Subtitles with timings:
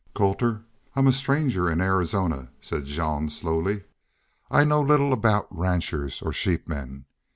[0.15, 0.63] "Colter,
[0.95, 3.83] I'm a stranger in Arizona," said Jean, slowly.
[4.49, 7.05] "I know little about ranchers or sheepmen.